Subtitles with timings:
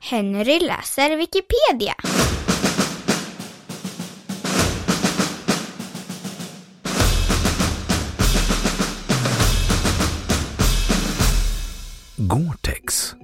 [0.00, 1.94] Henry läser Wikipedia.
[12.16, 13.16] Gore-Tex.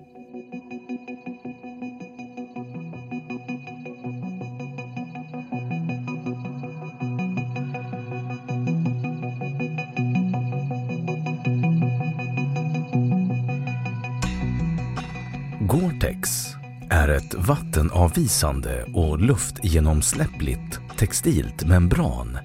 [15.67, 16.57] Gore-Tex
[17.05, 22.39] är ett vattenavvisande och luftgenomsläppligt textilt membran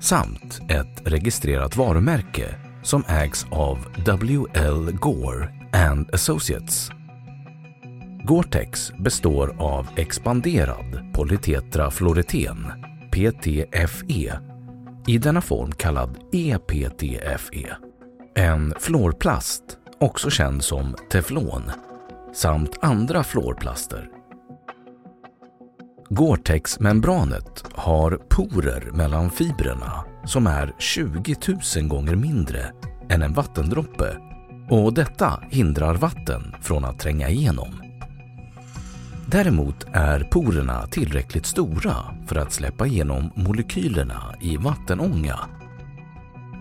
[0.00, 4.92] samt ett registrerat varumärke som ägs av W.L.
[5.00, 6.90] Gore and Associates.
[8.24, 12.66] Gore-Tex består av expanderad polytetrafluoreten,
[13.10, 14.38] PTFE,
[15.06, 17.76] i denna form kallad EPTFE.
[18.36, 19.62] En fluorplast,
[20.00, 21.62] också känd som teflon,
[22.36, 24.08] samt andra fluorplaster.
[26.08, 31.36] Gore-Tex-membranet har porer mellan fibrerna som är 20
[31.76, 32.72] 000 gånger mindre
[33.08, 34.16] än en vattendroppe
[34.70, 37.82] och detta hindrar vatten från att tränga igenom.
[39.26, 41.94] Däremot är porerna tillräckligt stora
[42.26, 45.38] för att släppa igenom molekylerna i vattenånga.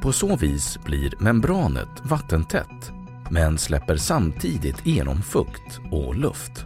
[0.01, 2.94] På så vis blir membranet vattentätt
[3.29, 6.65] men släpper samtidigt igenom fukt och luft.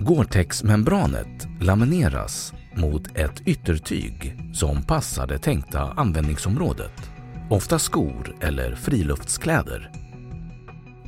[0.00, 7.10] Gore-Tex-membranet lamineras mot ett yttertyg som passar det tänkta användningsområdet,
[7.50, 9.90] ofta skor eller friluftskläder.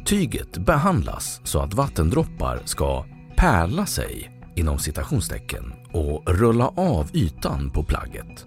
[0.04, 3.04] Tyget behandlas så att vattendroppar ska
[3.36, 8.46] pärla sig inom citationstecken och rulla av ytan på plagget.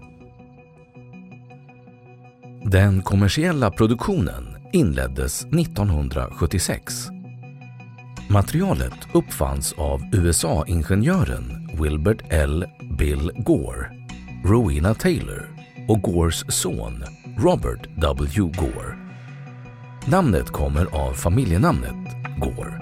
[2.64, 7.08] Den kommersiella produktionen inleddes 1976.
[8.28, 12.64] Materialet uppfanns av USA-ingenjören Wilbert L.
[12.98, 13.90] Bill Gore,
[14.44, 15.48] Rowena Taylor
[15.88, 17.04] och Gores son
[17.38, 18.40] Robert W.
[18.40, 18.96] Gore.
[20.06, 22.80] Namnet kommer av familjenamnet Gore.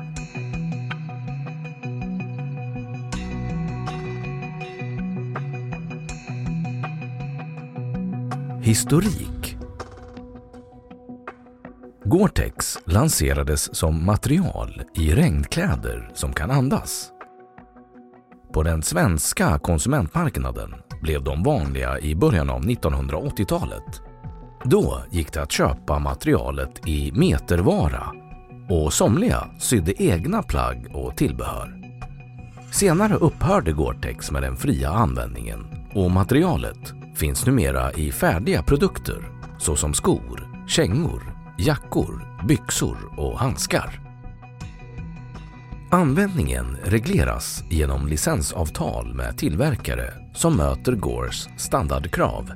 [8.63, 9.42] Historik
[12.13, 17.11] Gore-Tex lanserades som material i regnkläder som kan andas.
[18.55, 24.03] På den svenska konsumentmarknaden blev de vanliga i början av 1980-talet.
[24.65, 28.13] Då gick det att köpa materialet i metervara
[28.69, 31.81] och somliga sydde egna plagg och tillbehör.
[32.73, 39.95] Senare upphörde Gore-Tex med den fria användningen och materialet finns numera i färdiga produkter såsom
[39.95, 44.01] skor, kängor, jackor, byxor och handskar.
[45.91, 52.53] Användningen regleras genom licensavtal med tillverkare som möter Gores standardkrav.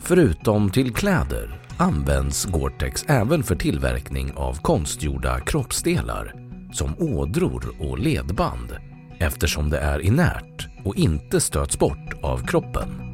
[0.00, 6.34] Förutom till kläder används Gore-Tex även för tillverkning av konstgjorda kroppsdelar
[6.72, 8.76] som ådror och ledband
[9.18, 13.05] eftersom det är inert och inte stöts bort av kroppen.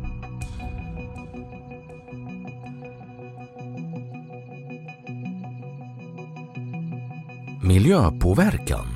[7.72, 8.86] Miljöpåverkan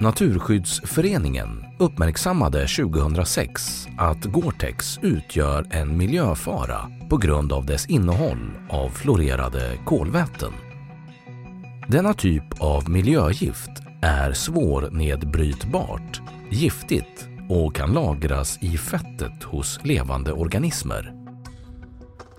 [0.00, 9.78] Naturskyddsföreningen uppmärksammade 2006 att Gore-Tex utgör en miljöfara på grund av dess innehåll av fluorerade
[9.84, 10.52] kolväten.
[11.88, 16.20] Denna typ av miljögift är svårnedbrytbart,
[16.50, 21.23] giftigt och kan lagras i fettet hos levande organismer.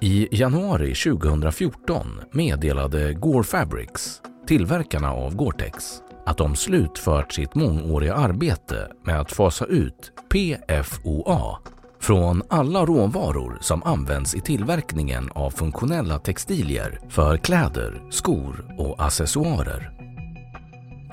[0.05, 8.87] I januari 2014 meddelade Gore Fabrics, tillverkarna av Gore-Tex, att de slutfört sitt mångåriga arbete
[9.05, 11.57] med att fasa ut PFOA
[11.99, 19.91] från alla råvaror som används i tillverkningen av funktionella textilier för kläder, skor och accessoarer.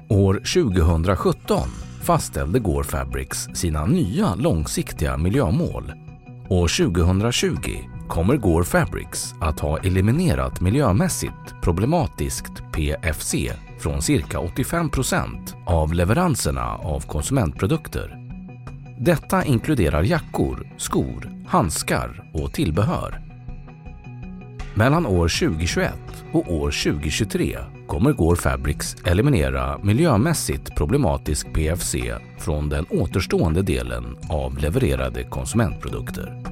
[0.09, 1.59] År 2017
[2.03, 5.93] fastställde Gore Fabrics sina nya långsiktiga miljömål.
[6.49, 13.35] och 2020 kommer Gore Fabrics att ha eliminerat miljömässigt problematiskt PFC
[13.79, 18.19] från cirka 85 procent av leveranserna av konsumentprodukter.
[18.99, 23.21] Detta inkluderar jackor, skor, handskar och tillbehör.
[24.75, 25.93] Mellan år 2021
[26.33, 31.95] och år 2023 kommer Gore Fabrics eliminera miljömässigt problematisk PFC
[32.39, 36.52] från den återstående delen av levererade konsumentprodukter.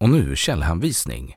[0.00, 1.36] Och nu källhänvisning.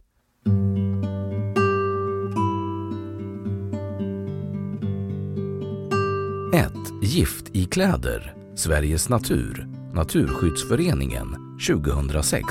[6.53, 12.45] Ett Gift i kläder, Sveriges natur, Naturskyddsföreningen, 2006.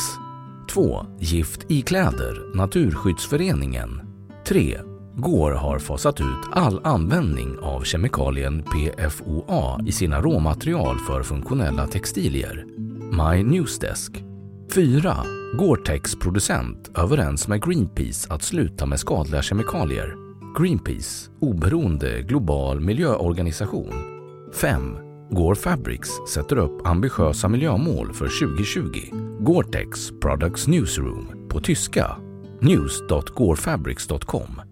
[0.73, 1.07] 2.
[1.19, 4.01] Gift i kläder, Naturskyddsföreningen.
[4.47, 4.79] 3.
[5.17, 12.65] Går har fasat ut all användning av kemikalien PFOA i sina råmaterial för funktionella textilier.
[13.13, 14.25] My Newsdesk.
[14.75, 15.40] 4.
[15.53, 20.15] Gore-Tex producent överens med Greenpeace att sluta med skadliga kemikalier.
[20.59, 23.93] Greenpeace, oberoende global miljöorganisation.
[24.55, 24.97] 5.
[25.31, 28.83] Gore Fabrics sätter upp ambitiösa miljömål för 2020.
[29.41, 32.17] Gore-Tex Products Newsroom på tyska
[32.61, 34.70] news.gorefabrics.com